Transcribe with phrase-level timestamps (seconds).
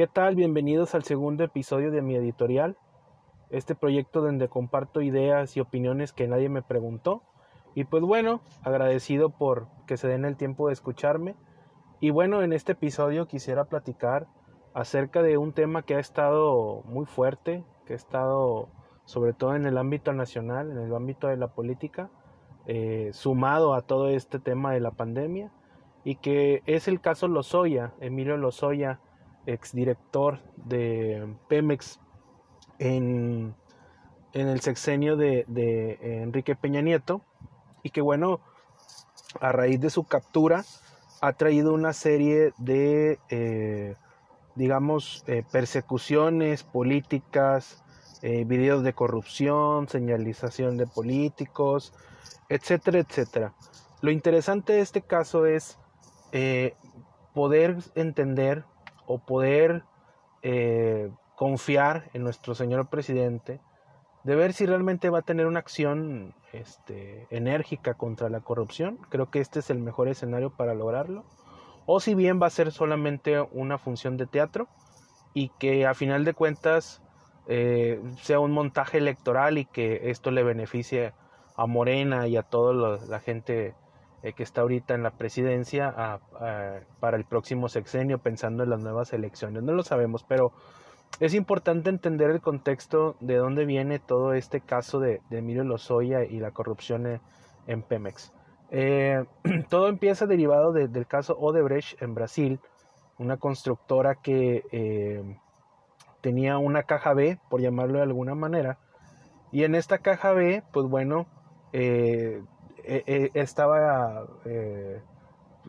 [0.00, 0.34] ¿Qué tal?
[0.34, 2.78] Bienvenidos al segundo episodio de mi editorial,
[3.50, 7.22] este proyecto donde comparto ideas y opiniones que nadie me preguntó.
[7.74, 11.36] Y pues bueno, agradecido por que se den el tiempo de escucharme.
[12.00, 14.26] Y bueno, en este episodio quisiera platicar
[14.72, 18.70] acerca de un tema que ha estado muy fuerte, que ha estado
[19.04, 22.08] sobre todo en el ámbito nacional, en el ámbito de la política,
[22.64, 25.52] eh, sumado a todo este tema de la pandemia,
[26.04, 28.98] y que es el caso Lozoya, Emilio Lozoya,
[29.52, 32.00] exdirector de Pemex
[32.78, 33.54] en,
[34.32, 35.44] en el sexenio de,
[36.00, 37.22] Enrique Peña Nieto,
[37.82, 38.40] y que bueno,
[39.40, 40.64] a raíz de su captura,
[41.20, 43.94] ha traído una serie de, eh,
[44.54, 47.82] digamos, eh, persecuciones políticas,
[48.22, 51.94] eh, videos de corrupción, señalización de políticos,
[52.50, 53.54] etcétera, etcétera.
[54.02, 55.78] Lo interesante de este caso es
[56.32, 56.74] eh,
[57.32, 58.64] poder entender
[59.10, 59.82] o poder
[60.42, 63.60] eh, confiar en nuestro señor presidente,
[64.22, 68.98] de ver si realmente va a tener una acción este, enérgica contra la corrupción.
[69.08, 71.24] Creo que este es el mejor escenario para lograrlo.
[71.86, 74.68] O si bien va a ser solamente una función de teatro
[75.34, 77.02] y que a final de cuentas
[77.48, 81.14] eh, sea un montaje electoral y que esto le beneficie
[81.56, 83.74] a Morena y a toda la gente
[84.22, 86.20] eh, que está ahorita en la presidencia
[87.00, 89.62] para el próximo sexenio pensando en las nuevas elecciones.
[89.62, 90.52] No lo sabemos, pero
[91.18, 96.38] es importante entender el contexto de dónde viene todo este caso de, Emilio Lozoya y
[96.38, 97.20] la corrupción
[97.66, 98.32] en, Pemex.
[98.70, 99.24] Eh,
[99.68, 102.60] todo empieza derivado del caso Odebrecht en Brasil,
[103.18, 105.36] una constructora que
[106.20, 108.78] tenía una caja B, por llamarlo de alguna manera,
[109.52, 111.26] y en esta caja B, pues bueno,
[111.72, 112.42] eh,
[112.84, 114.26] eh, eh, estaba,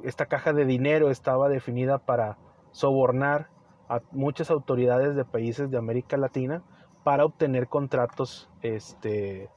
[0.04, 2.38] esta caja de dinero estaba definida para
[2.72, 3.50] sobornar
[3.90, 6.64] a muchas autoridades de países de América Latina
[7.04, 9.50] para obtener contratos este,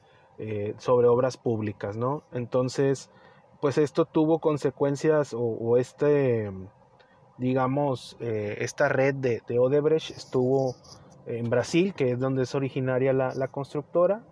[0.77, 2.23] sobre obras públicas, ¿no?
[2.33, 3.09] Entonces,
[3.61, 6.51] pues esto tuvo consecuencias o este
[7.37, 10.75] digamos, eh, esta red de, Odebrecht estuvo
[11.25, 14.23] en Brasil, que es donde es originaria la, constructora,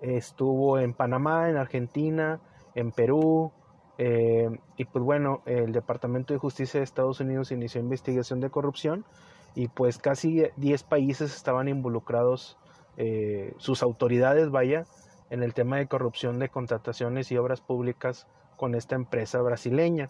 [0.00, 2.40] estuvo en Panamá, en Argentina,
[2.74, 3.52] en Perú,
[3.98, 9.04] eh, y pues bueno, el Departamento de Justicia de Estados Unidos inició investigación de corrupción
[9.54, 12.56] y pues casi 10 países estaban involucrados,
[12.96, 14.84] eh, sus autoridades, vaya,
[15.30, 20.08] en el tema de corrupción de contrataciones y obras públicas con esta empresa brasileña.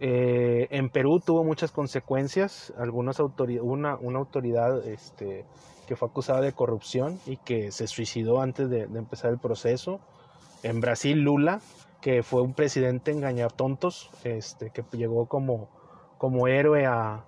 [0.00, 5.44] Eh, en Perú tuvo muchas consecuencias, algunas una, una autoridad este,
[5.86, 10.00] que fue acusada de corrupción y que se suicidó antes de, empezar el proceso.
[10.62, 11.60] En Brasil, Lula,
[12.04, 15.70] que fue un presidente engañatontos, este, que llegó como,
[16.18, 17.24] como héroe a,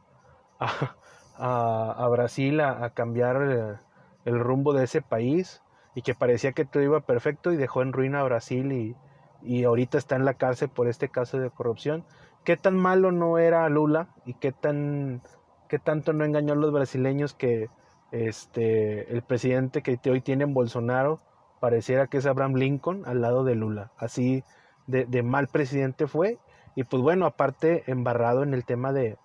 [1.39, 3.79] a, Brasil a, cambiar el,
[4.27, 5.63] el, rumbo de ese país
[5.95, 8.95] y que parecía que todo iba perfecto y dejó en ruina a Brasil y,
[9.41, 12.05] y ahorita está en la cárcel por este caso de corrupción.
[12.45, 15.23] Qué tan malo no era Lula y qué tan
[15.71, 17.71] qué tanto no engañó a los brasileños que
[18.13, 21.23] este el presidente que hoy tienen Bolsonaro
[21.61, 24.45] pareciera que es Abraham Lincoln al lado de Lula así
[24.87, 26.39] de, mal presidente fue
[26.75, 29.17] y pues bueno aparte embarrado en el tema de,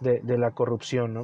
[0.00, 1.22] de, la corrupción no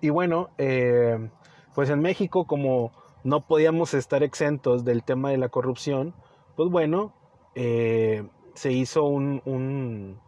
[0.00, 1.30] y bueno eh,
[1.74, 2.92] pues en México como
[3.24, 6.14] no podíamos estar exentos del tema de la corrupción
[6.56, 7.12] pues bueno
[7.54, 10.20] eh, se hizo un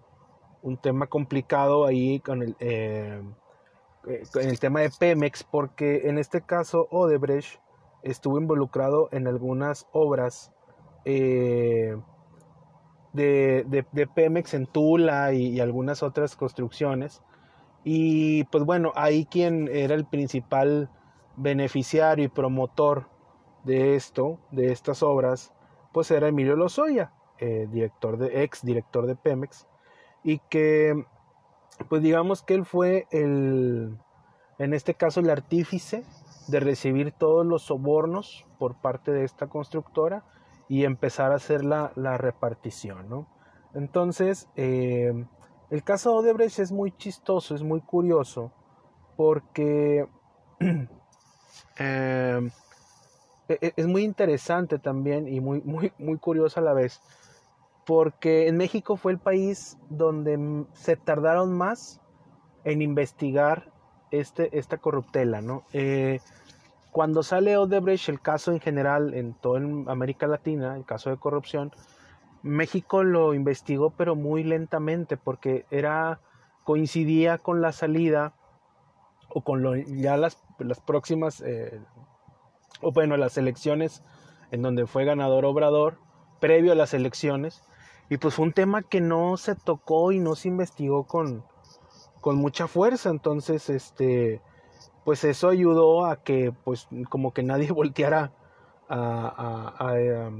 [0.64, 3.22] un tema complicado ahí con el, eh,
[4.06, 7.60] eh, el tema de Pemex, porque en este caso Odebrecht
[8.02, 10.52] estuvo involucrado en algunas obras
[11.04, 11.98] eh,
[13.14, 17.22] de, de, Pemex en Tula y, algunas otras construcciones.
[17.84, 20.90] Y pues bueno, ahí quien era el principal
[21.36, 23.08] beneficiario y promotor
[23.64, 25.52] de esto, de estas obras,
[25.92, 27.12] pues era Emilio Lozoya,
[27.70, 29.66] director de, ex director de Pemex
[30.24, 31.04] y que
[31.88, 33.96] pues digamos que él fue el,
[34.58, 36.04] en este caso el artífice
[36.48, 40.24] de recibir todos los sobornos por parte de esta constructora
[40.68, 43.28] y empezar a hacer la, repartición, ¿no?
[43.74, 45.12] Entonces, eh,
[45.70, 48.52] el caso de Odebrecht es muy chistoso, es muy curioso,
[49.16, 50.06] porque
[51.78, 52.50] eh,
[53.48, 57.00] e, e, es muy interesante también y muy, muy, muy curioso a la vez,
[57.84, 62.00] porque en México fue el país donde se tardaron más
[62.64, 63.72] en investigar
[64.10, 65.64] este, esta corruptela, ¿no?
[65.72, 66.20] Eh,
[66.94, 69.58] cuando sale Odebrecht, el caso en general en toda
[69.88, 71.72] América Latina, el caso de corrupción,
[72.44, 76.20] México lo investigó pero muy lentamente porque era
[76.62, 78.34] coincidía con la salida
[79.28, 81.80] o con lo, ya las, las próximas, eh,
[82.80, 84.04] o bueno, las elecciones
[84.52, 85.98] en donde fue ganador Obrador,
[86.38, 87.64] previo a las elecciones,
[88.08, 91.44] y pues fue un tema que no se tocó y no se investigó con,
[92.20, 94.40] con mucha fuerza, entonces, este,
[95.04, 98.32] pues eso ayudó a que, pues, como que nadie volteara
[98.88, 100.30] a, a,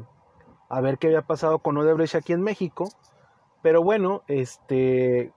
[0.69, 2.89] a, ver qué había pasado con Odebrecht aquí en México,
[3.63, 5.33] pero bueno, este,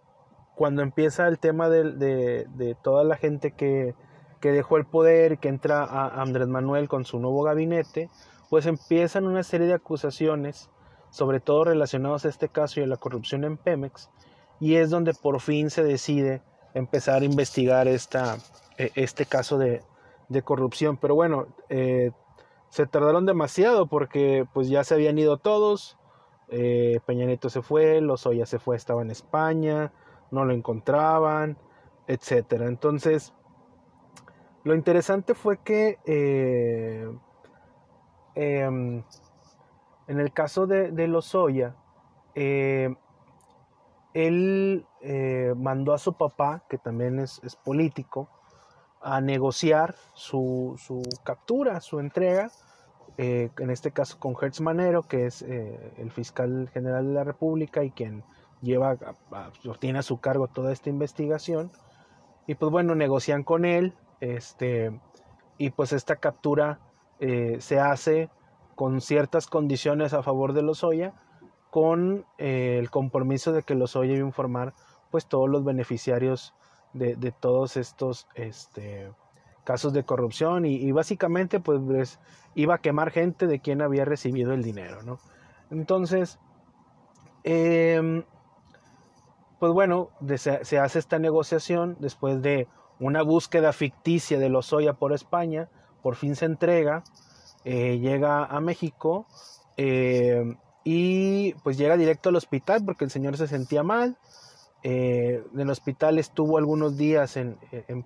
[0.56, 3.96] cuando empieza el tema de, de, toda la gente que,
[4.42, 8.10] que, dejó el poder que entra a Andrés Manuel con su nuevo gabinete,
[8.50, 10.70] pues empiezan una serie de acusaciones,
[11.10, 14.10] sobre todo relacionados a este caso y a la corrupción en Pemex,
[14.60, 16.42] y es donde por fin se decide
[16.74, 18.38] empezar a investigar esta,
[18.78, 19.82] este caso de,
[20.30, 20.98] de corrupción.
[20.98, 22.12] Pero bueno, eh,
[22.70, 25.98] se tardaron demasiado porque pues ya se habían ido todos,
[26.50, 29.92] eh, Peña Nieto se fue, Lozoya se fue, estaba en España,
[30.32, 31.58] no lo encontraban,
[32.08, 32.68] etcétera.
[32.68, 33.34] Entonces,
[34.64, 37.10] lo interesante fue que eh,
[38.36, 39.04] em,
[40.08, 41.76] en el caso de, de Lozoya,
[42.36, 42.96] eh,
[44.14, 44.86] él
[45.58, 48.30] mandó a su papá, que también es, político,
[49.10, 52.52] a negociar su, su, captura, su entrega,
[53.18, 57.90] en este caso con Hertz Manero, que es el fiscal general de la República y
[57.90, 58.24] quien
[58.62, 58.98] lleva,
[59.80, 61.72] tiene a su cargo toda esta investigación.
[62.46, 65.00] Y pues bueno, negocian con él, este,
[65.58, 66.80] y pues esta captura
[67.20, 68.30] eh, se hace
[68.76, 71.14] con ciertas condiciones a favor de Lozoya,
[71.72, 74.74] con eh, el compromiso de que Lozoya iba a informar
[75.12, 76.54] pues todos los beneficiarios
[76.98, 79.12] de, todos estos este,
[79.64, 82.20] casos de corrupción y, básicamente pues
[82.56, 85.20] iba a quemar gente de quien había recibido el dinero, ¿no?
[85.70, 86.40] Entonces,
[87.44, 88.24] eh,
[89.60, 92.68] pues bueno, se, hace esta negociación después de
[93.00, 95.70] una búsqueda ficticia de Lozoya por España,
[96.02, 97.04] por fin se entrega,
[97.64, 99.26] eh, llega a México
[99.78, 104.18] eh, y pues llega directo al hospital porque el señor se sentía mal.
[104.90, 107.58] Eh, en el hospital estuvo algunos días en,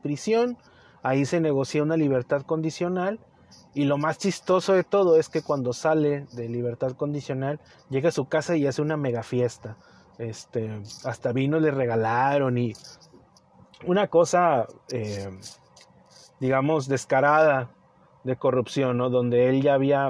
[0.01, 0.57] prisión,
[1.03, 3.19] ahí se negocia una libertad condicional
[3.75, 7.59] y lo más chistoso de todo es que cuando sale de libertad condicional
[7.91, 9.77] llega a su casa y hace una mega fiesta
[10.17, 12.73] este, hasta vino le regalaron y
[13.85, 15.29] una cosa, eh,
[16.39, 17.69] digamos, descarada
[18.23, 19.11] de corrupción, ¿no?
[19.11, 20.09] Donde él ya había,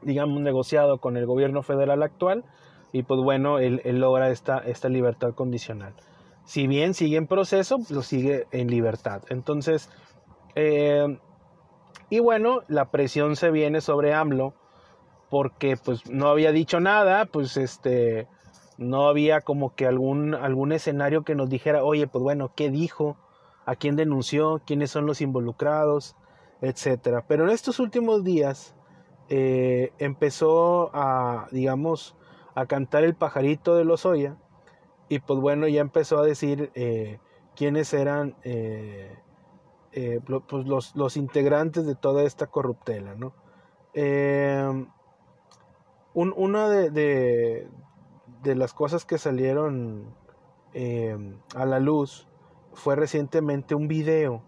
[0.00, 2.44] digamos, negociado con el gobierno federal actual
[2.92, 5.94] y pues bueno, él, logra esta, esta libertad condicional.
[6.44, 9.22] Si bien sigue en proceso, lo sigue en libertad.
[9.30, 9.88] Entonces,
[10.54, 11.18] eh,
[12.10, 14.54] y bueno, la presión se viene sobre AMLO
[15.30, 18.28] porque pues no había dicho nada, pues este
[18.76, 23.16] no había como que algún, algún escenario que nos dijera, oye, pues bueno, ¿qué dijo?
[23.64, 24.60] ¿A quién denunció?
[24.66, 26.16] ¿Quiénes son los involucrados?
[26.60, 27.24] Etcétera.
[27.26, 28.74] Pero en estos últimos días
[29.28, 32.14] eh, empezó a, digamos,
[32.54, 34.36] a cantar el pajarito de los Oya
[35.08, 37.18] y pues bueno, ya empezó a decir eh,
[37.56, 39.18] quiénes eran eh,
[40.48, 43.34] pues los, los, integrantes de toda esta corruptela, ¿no?
[46.14, 47.68] Un, una de,
[48.42, 50.14] de las cosas que salieron
[50.74, 51.16] eh,
[51.54, 52.26] a la luz
[52.74, 54.42] fue recientemente un video,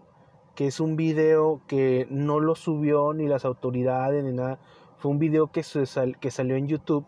[0.55, 4.59] que es un video que no lo subió ni las autoridades ni nada,
[4.97, 5.63] fue un video que,
[6.19, 7.05] que salió en YouTube,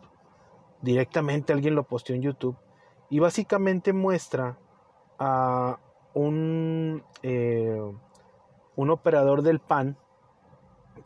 [0.82, 2.58] directamente alguien lo posteó en YouTube,
[3.10, 4.58] y básicamente muestra
[5.20, 5.80] a
[6.14, 7.82] un, eh,
[8.76, 9.98] un operador del PAN,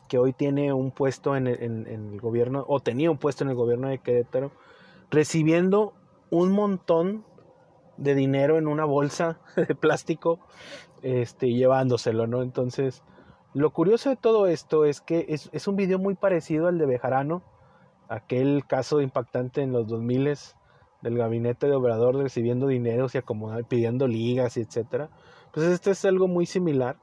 [0.08, 3.56] que hoy tiene un puesto en en el, gobierno, o tenía un puesto en el
[3.56, 4.52] gobierno de Querétaro,
[5.10, 5.94] recibiendo
[6.30, 7.24] un montón
[7.96, 10.40] de dinero en una bolsa de plástico,
[11.02, 12.42] este, llevándoselo, ¿no?
[12.42, 13.02] Entonces,
[13.54, 17.42] lo curioso de todo esto es que es, un video muy parecido al de Bejarano,
[18.14, 20.34] aquel caso impactante en los 2000
[21.02, 25.10] del gabinete de Obrador recibiendo dinero y acomodando, pidiendo ligas y etcétera.
[25.52, 26.96] Pues este es algo muy similar.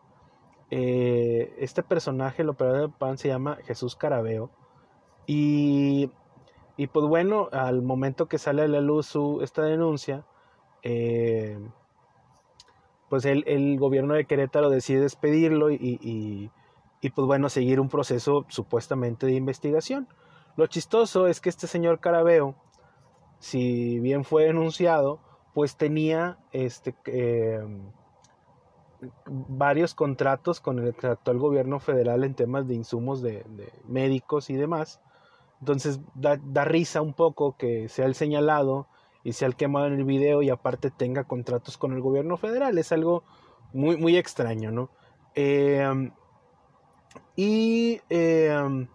[0.71, 4.51] Eh, este personaje, el operador de PAN, se llama Jesús Carabeo.
[5.27, 6.09] Y
[6.79, 10.23] y pues bueno, al momento que sale a la luz su, esta denuncia,
[10.81, 11.59] eh,
[13.09, 16.49] pues el, gobierno de Querétaro decide despedirlo y, y,
[17.01, 20.07] y, pues bueno, seguir un proceso supuestamente de investigación.
[20.55, 22.55] Lo chistoso es que este señor Carabeo,
[23.39, 25.19] si bien fue denunciado,
[25.53, 27.59] pues tenía este, eh,
[29.25, 33.45] varios contratos con el actual gobierno federal en temas de insumos de,
[33.87, 35.01] médicos y demás.
[35.59, 38.87] Entonces da, risa un poco que sea el señalado
[39.23, 42.77] y sea el quemado en el video y aparte tenga contratos con el gobierno federal.
[42.77, 43.23] Es algo
[43.73, 44.89] muy, muy extraño, ¿no?
[45.35, 46.11] Em,
[47.35, 48.87] y em,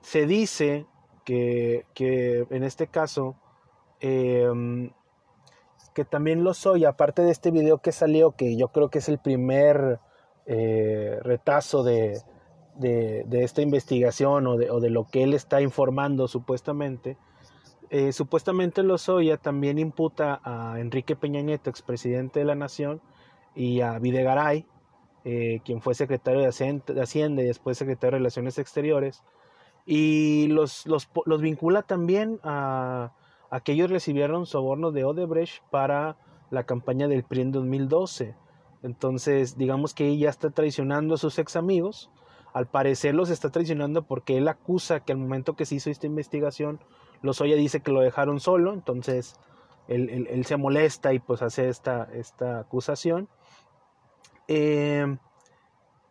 [0.00, 0.86] se dice
[1.24, 3.36] que, que, en este caso,
[4.00, 4.90] em,
[5.94, 9.08] que también lo soy, aparte de este video que salió, que yo creo que es
[9.08, 10.00] el primer
[10.46, 12.22] eh, retazo de,
[12.76, 17.16] de, esta investigación o de, o de, lo que él está informando supuestamente,
[17.90, 23.00] eh, supuestamente Lozoya también imputa a Enrique Peña Nieto, expresidente de la Nación,
[23.54, 24.66] y a Videgaray,
[25.24, 29.24] eh, quien fue secretario de Hacienda y después secretario de Relaciones Exteriores,
[29.90, 33.14] y los, los, los vincula también a,
[33.48, 36.18] a, que ellos recibieron sobornos de Odebrecht para
[36.50, 38.36] la campaña del PRI en 2012.
[38.82, 42.10] Entonces, digamos que ella está traicionando a sus ex amigos.
[42.52, 46.06] Al parecer los está traicionando porque él acusa que al momento que se hizo esta
[46.06, 46.80] investigación,
[47.22, 49.36] Lozoya dice que lo dejaron solo, entonces
[49.88, 53.30] él, se molesta y pues hace esta, esta acusación.
[54.48, 55.16] Eh,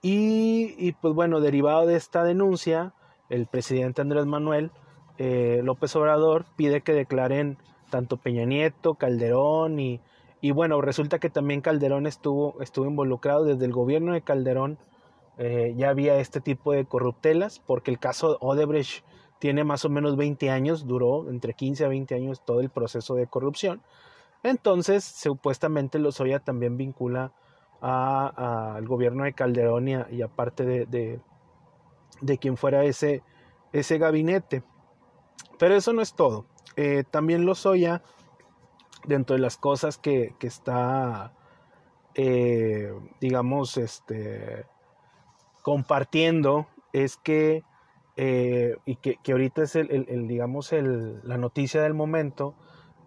[0.02, 2.96] y, pues bueno, derivado de esta denuncia,
[3.30, 4.72] el presidente Andrés Manuel
[5.18, 7.58] eh, López Obrador pide que declaren
[7.90, 10.00] tanto Peña Nieto, Calderón y,
[10.42, 14.78] y bueno, resulta que también Calderón estuvo, estuvo involucrado desde el gobierno de Calderón.
[15.40, 19.04] Eh, ya había este tipo de corruptelas porque el caso Odebrecht
[19.40, 23.16] tiene más o menos 20 años, duró entre 15 a 20 años todo el proceso
[23.16, 23.82] de corrupción.
[24.44, 27.32] Entonces, supuestamente Lozoya también vincula
[27.82, 31.20] al gobierno de Calderón y, aparte de, de,
[32.40, 33.24] quien fuera ese,
[33.74, 34.64] ese gabinete.
[35.58, 36.46] Pero eso no es todo.
[36.76, 38.04] Eh, también Lozoya,
[39.06, 41.34] dentro de las cosas que, que está,
[42.16, 44.66] eh, digamos, este,
[45.62, 47.64] compartiendo, es que
[48.20, 52.56] eh, y que, ahorita es el, digamos el, la noticia del momento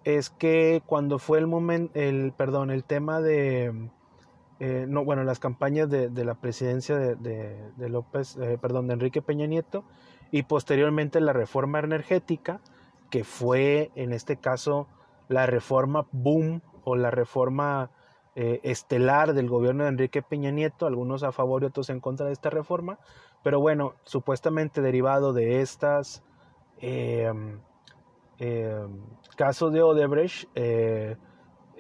[0.04, 3.90] es que cuando fue el momento el perdón el tema de
[4.61, 9.47] eh, no bueno las campañas de, la presidencia de, López eh, perdón de Enrique Peña
[9.47, 9.85] Nieto
[10.31, 12.61] y posteriormente la reforma energética
[13.11, 14.87] que fue en este caso
[15.29, 17.90] la reforma boom o la reforma
[18.37, 22.33] estelar del gobierno de Enrique Peña Nieto algunos a favor y otros en contra de
[22.33, 22.99] esta reforma
[23.43, 26.23] pero bueno, supuestamente derivado de estas
[29.37, 30.49] casos de Odebrecht,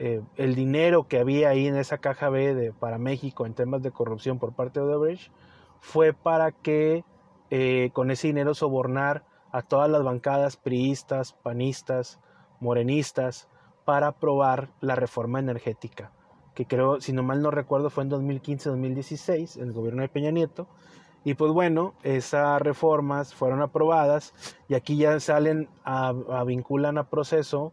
[0.02, 3.82] eh, el dinero que había ahí en esa caja B de, para México en temas
[3.82, 5.30] de corrupción por parte de Odebrecht
[5.78, 7.04] fue para que
[7.50, 12.18] eh, con ese dinero sobornar a todas las bancadas priistas, panistas,
[12.60, 13.46] morenistas
[13.84, 16.12] para aprobar la reforma energética,
[16.54, 20.66] que creo, si no mal no recuerdo, fue en 2015-2016, el gobierno de Peña Nieto,
[21.24, 24.32] y pues bueno, esas reformas fueron aprobadas
[24.66, 26.14] y aquí ya salen a,
[26.46, 27.72] vinculan a proceso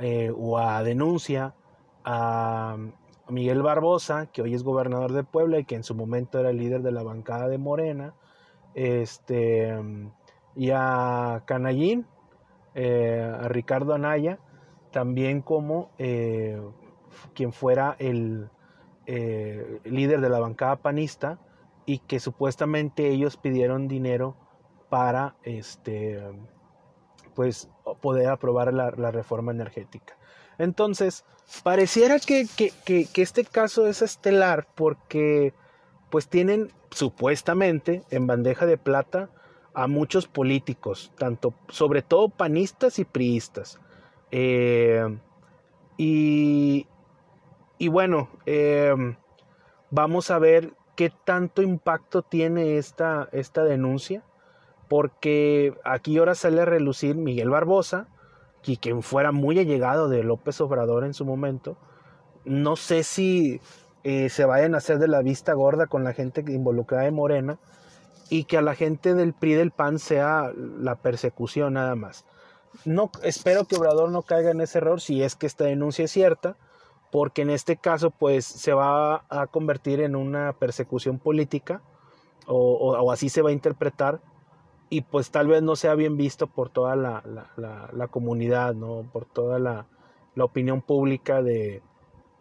[0.00, 1.54] eh, o a denuncia
[2.04, 2.76] a
[3.28, 6.58] Miguel Barbosa, que hoy es gobernador de Puebla y que en su momento era el
[6.58, 8.14] líder de la bancada de Morena,
[8.74, 9.76] este,
[10.56, 12.06] y a Canallín,
[12.74, 14.38] eh, a Ricardo Anaya,
[14.90, 16.60] también como eh,
[17.34, 18.50] quien fuera el
[19.06, 21.40] líder de la bancada panista
[21.84, 24.36] y que supuestamente ellos pidieron dinero
[24.88, 26.22] para este
[27.34, 30.16] pues poder aprobar la, reforma energética.
[30.60, 31.24] Entonces,
[31.62, 32.46] pareciera que,
[33.16, 35.54] este caso es estelar porque
[36.10, 39.30] pues tienen supuestamente en bandeja de plata
[39.72, 43.80] a muchos políticos, tanto, sobre todo panistas y priistas.
[44.32, 45.18] Eh,
[45.96, 46.86] y,
[47.78, 48.94] y, bueno, eh,
[49.90, 54.24] vamos a ver qué tanto impacto tiene esta, esta denuncia,
[54.90, 58.08] porque aquí ahora sale a relucir Miguel Barbosa,
[58.62, 61.76] que quien fuera muy allegado de López Obrador en su momento.
[62.44, 63.60] No sé si
[64.04, 67.58] eh, se vayan a hacer de la vista gorda con la gente involucrada en Morena
[68.28, 72.24] y que a la gente del PRI del PAN sea la persecución nada más.
[72.84, 76.12] No, espero que Obrador no caiga en ese error si es que esta denuncia es
[76.12, 76.56] cierta
[77.10, 81.82] porque en este caso pues se va a convertir en una persecución política
[82.46, 84.20] o, así se va a interpretar
[84.90, 87.22] y pues tal vez no sea bien visto por toda la,
[87.56, 89.08] la, comunidad, ¿no?
[89.12, 89.86] por toda la,
[90.36, 91.82] opinión pública de,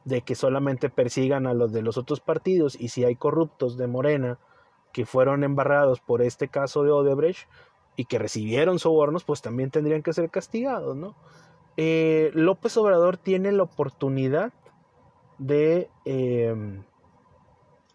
[0.05, 3.87] de, que solamente persigan a los de los otros partidos y si hay corruptos de
[3.87, 4.39] Morena
[4.93, 7.47] que fueron embarrados por este caso de Odebrecht
[7.95, 11.15] y que recibieron sobornos, pues también tendrían que ser castigados, ¿no?
[11.75, 14.53] Eh, López Obrador tiene la oportunidad
[15.37, 16.83] de em,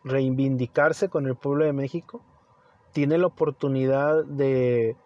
[0.05, 2.23] reivindicarse con el pueblo de México,
[2.95, 4.97] tiene la oportunidad de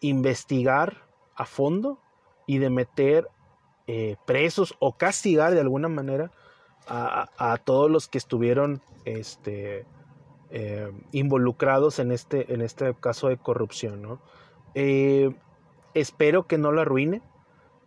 [0.00, 1.98] investigar a fondo
[2.46, 3.28] y de meter
[3.86, 6.32] eh, presos o castigar de alguna manera
[6.88, 9.86] a, todos los que estuvieron este,
[10.50, 14.02] eh, involucrados en este, en este caso de corrupción.
[14.02, 14.18] ¿no?
[14.74, 15.30] Eh,
[15.94, 17.22] espero que no lo arruine.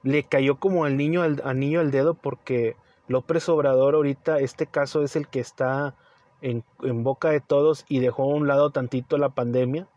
[0.02, 2.78] Le cayó como al niño al, niño al dedo porque
[3.08, 5.96] López Obrador ahorita, este caso es el que está
[6.42, 6.64] en,
[7.04, 9.88] boca de todos y dejó a un lado tantito la pandemia,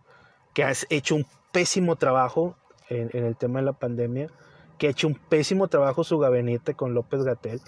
[0.54, 2.57] que ha hecho un pésimo trabajo
[2.88, 4.30] en, el tema de la pandemia,
[4.78, 7.61] que ha hecho un pésimo trabajo su gabinete con López Gatel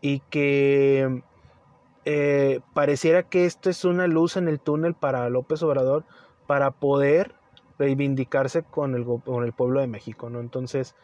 [0.00, 1.22] y que
[2.04, 6.04] eh, pareciera que esto es una luz en el túnel para López Obrador
[6.46, 7.34] para poder
[7.78, 10.40] reivindicarse con el, con el pueblo de México, ¿no?
[10.40, 10.94] Entonces,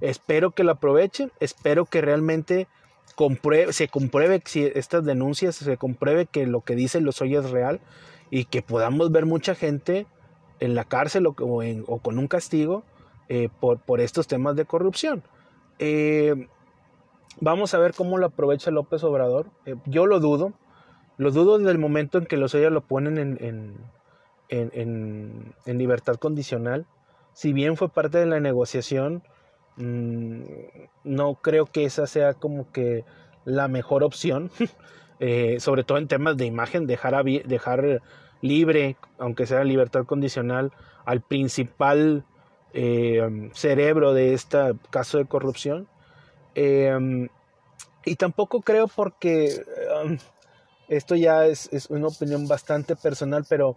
[0.00, 2.68] espero que lo aprovechen, espero que realmente
[3.70, 7.80] se compruebe si estas denuncias, se compruebe que lo que dice los hoy es real
[8.30, 10.06] y que podamos ver mucha gente
[10.60, 12.84] en la cárcel o, con un castigo
[13.28, 15.22] eh, por, estos temas de corrupción.
[15.78, 16.48] Eh,
[17.40, 19.46] Vamos a ver cómo lo aprovecha López Obrador.
[19.64, 20.52] Eh, yo lo dudo.
[21.16, 23.38] Lo dudo desde el momento en que los ellos lo ponen en,
[24.48, 26.86] en, en, libertad condicional.
[27.32, 29.22] Si bien fue parte de la negociación,
[29.76, 30.42] mm,
[31.04, 33.04] no creo que esa sea como que
[33.44, 34.50] la mejor opción.
[35.24, 38.02] Eh, sobre todo en temas de imagen, dejar, dejar
[38.40, 40.72] libre, aunque sea libertad condicional,
[41.04, 42.24] al principal
[42.74, 44.58] eh, cerebro de este
[44.90, 45.88] caso de corrupción.
[46.54, 47.28] Em,
[48.04, 49.62] y tampoco creo porque
[50.04, 50.18] em,
[50.88, 53.76] esto ya es, una opinión bastante personal, pero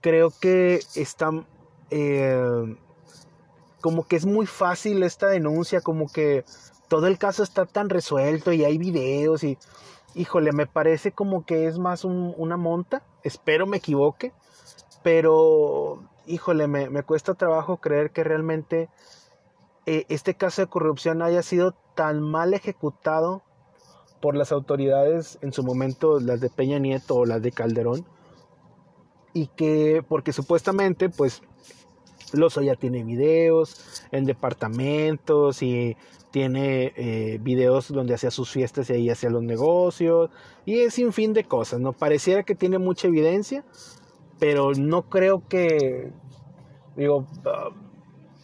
[0.00, 1.30] creo que está
[1.90, 2.76] em,
[3.80, 6.44] como que es muy fácil esta denuncia, como que
[6.88, 9.58] todo el caso está tan resuelto y hay videos y
[10.14, 14.32] híjole, me parece como que es más una monta, espero me equivoque,
[15.02, 18.88] pero híjole, me, me cuesta trabajo creer que realmente
[19.86, 23.42] eh, este caso de corrupción haya sido tan mal ejecutado
[24.20, 28.04] por las autoridades en su momento, las de Peña Nieto o las de Calderón,
[29.32, 31.42] y que, porque supuestamente, pues,
[32.62, 35.96] ya tiene videos en departamentos y
[36.30, 40.30] tiene eh, videos donde hacía sus fiestas y ahí hacía los negocios
[40.64, 41.92] y es sin fin de cosas, ¿no?
[41.92, 43.64] Pareciera que tiene mucha evidencia,
[44.38, 46.12] pero no creo que,
[46.96, 47.70] digo, ah,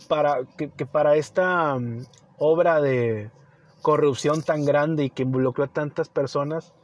[0.09, 2.07] para, que, para esta mm,
[2.39, 3.31] obra de
[3.83, 6.75] corrupción tan grande y que involucró a tantas personas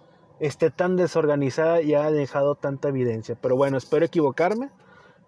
[0.43, 3.37] esté tan desorganizada y ha dejado tanta evidencia.
[3.41, 4.71] Pero bueno, espero equivocarme.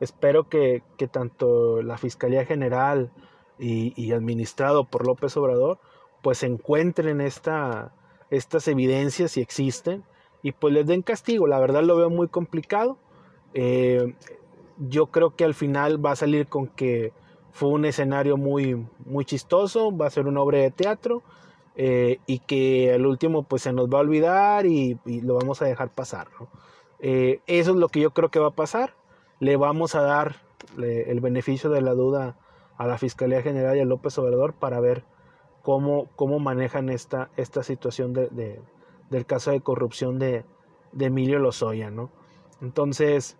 [0.00, 3.10] Espero que, tanto la Fiscalía General
[3.58, 5.78] y, administrado por López Obrador
[6.22, 7.92] pues encuentren esta,
[8.30, 10.04] estas evidencias si existen
[10.42, 11.46] y pues les den castigo.
[11.46, 12.96] La verdad lo veo muy complicado.
[13.52, 14.14] Eh,
[14.78, 17.12] yo creo que al final va a salir con que
[17.52, 21.22] fue un escenario muy, muy chistoso, va a ser una obra de teatro
[21.76, 25.66] eh, y que al último pues se nos va a olvidar y, lo vamos a
[25.66, 26.28] dejar pasar.
[27.00, 28.94] Eh, eso es lo que yo creo que va a pasar.
[29.40, 30.36] Le vamos a dar
[30.78, 32.36] el beneficio de la duda
[32.76, 35.04] a la Fiscalía General y a López Obrador para ver
[35.62, 38.60] cómo, cómo manejan esta, esta situación de,
[39.10, 40.44] del caso de corrupción de,
[40.98, 41.90] Emilio Lozoya.
[41.90, 42.10] ¿no?
[42.60, 43.36] Entonces,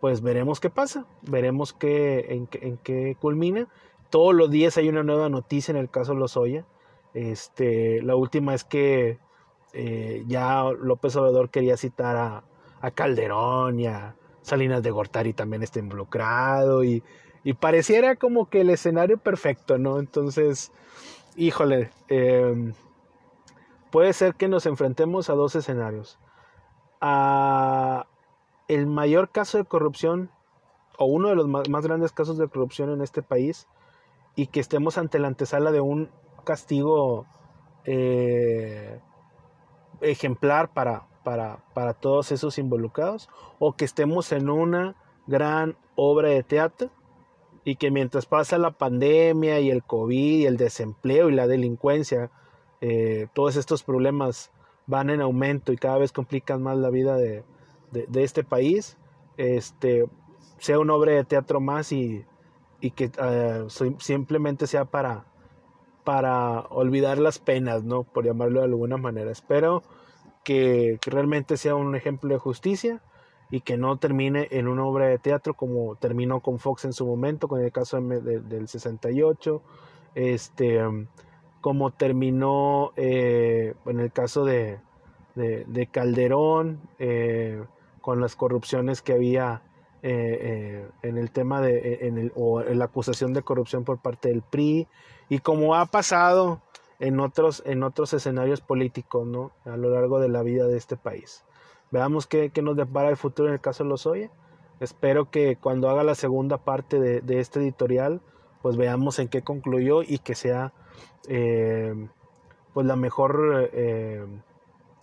[0.00, 3.68] pues veremos qué pasa, veremos qué, en, en qué culmina.
[4.10, 6.64] Todos los días hay una nueva noticia en el caso Lozoya.
[7.14, 9.18] Este, la última es que
[9.72, 12.44] eh, ya López Obrador quería citar a,
[12.80, 17.02] a, Calderón y a Salinas de Gortari también está involucrado y,
[17.58, 19.98] pareciera como que el escenario perfecto, ¿no?
[19.98, 20.72] Entonces,
[21.36, 22.74] híjole, em,
[23.90, 26.18] puede ser que nos enfrentemos a dos escenarios.
[27.00, 28.06] A,
[28.68, 30.30] el mayor caso de corrupción
[30.96, 33.66] o uno de los más, grandes casos de corrupción en este país
[34.36, 36.08] y que estemos ante la antesala de un
[36.44, 37.26] castigo
[37.84, 39.00] eh,
[40.02, 43.28] ejemplar para, para, para todos esos involucrados
[43.58, 46.90] o que estemos en una gran obra de teatro
[47.64, 52.30] y que mientras pasa la pandemia y el COVID y el desempleo y la delincuencia,
[52.80, 54.50] eh, todos estos problemas
[54.86, 57.44] van en aumento y cada vez complican más la vida de,
[57.92, 58.96] de, este país
[59.36, 60.06] este,
[60.58, 62.24] sea una obra de teatro más y,
[62.80, 63.66] y que eh,
[63.98, 65.24] simplemente sea para,
[66.04, 68.04] para olvidar las penas, ¿no?
[68.04, 69.30] Por llamarlo de alguna manera.
[69.30, 69.82] Espero
[70.44, 73.00] que, realmente sea un ejemplo de justicia
[73.50, 77.06] y que no termine en una obra de teatro como terminó con Fox en su
[77.06, 79.62] momento, con el caso del 68,
[80.14, 80.80] este,
[81.60, 84.78] como terminó eh, en el caso de,
[85.34, 87.62] de, Calderón, eh,
[88.00, 89.62] con las corrupciones que había
[90.02, 94.28] eh, en el tema de en el, o en la acusación de corrupción por parte
[94.28, 94.88] del PRI
[95.28, 96.62] y como ha pasado
[97.00, 99.52] en otros, en otros escenarios políticos, ¿no?
[99.64, 101.44] A lo largo de la vida de este país.
[101.90, 104.30] Veamos qué, nos depara el futuro en el caso de los Oye.
[104.78, 108.20] Espero que cuando haga la segunda parte de, este editorial,
[108.62, 110.72] pues veamos en qué concluyó y que sea
[111.28, 112.08] eh,
[112.72, 114.24] pues la mejor eh,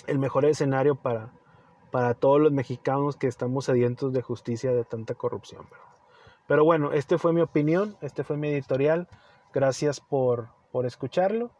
[0.07, 1.31] el mejor escenario para,
[1.91, 5.65] para todos los mexicanos que estamos sedientos de justicia de tanta corrupción.
[6.47, 9.07] Pero bueno, este fue mi opinión, este fue mi editorial.
[9.53, 11.51] Gracias por, por escucharlo.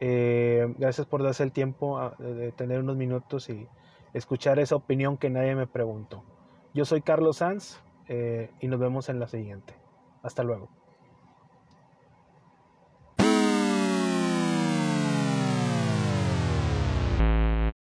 [0.00, 3.68] Eh, gracias por darse el tiempo de tener unos minutos y
[4.14, 6.24] escuchar esa opinión que nadie me preguntó.
[6.72, 9.74] Yo soy Carlos Sanz eh, y nos vemos en la siguiente.
[10.22, 10.68] Hasta luego.